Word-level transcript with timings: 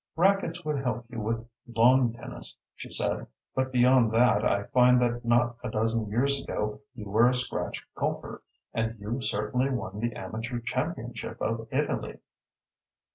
"Racquets 0.15 0.65
would 0.65 0.81
help 0.83 1.05
you 1.11 1.21
with 1.21 1.47
lawn 1.71 2.11
tennis," 2.13 2.57
she 2.73 2.89
said, 2.89 3.27
"but 3.53 3.71
beyond 3.71 4.11
that 4.13 4.43
I 4.43 4.63
find 4.63 4.99
that 4.99 5.23
not 5.23 5.57
a 5.63 5.69
dozen 5.69 6.09
years 6.09 6.41
ago 6.41 6.81
you 6.95 7.05
were 7.07 7.27
a 7.27 7.35
scratch 7.35 7.83
golfer, 7.93 8.41
and 8.73 8.99
you 8.99 9.21
certainly 9.21 9.69
won 9.69 9.99
the 9.99 10.13
amateur 10.13 10.59
championship 10.59 11.39
of 11.39 11.67
Italy." 11.71 12.17